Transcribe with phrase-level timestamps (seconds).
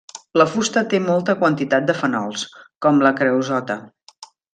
[0.41, 2.47] La fusta té molta quantitat de fenols
[2.87, 3.77] com la creosota.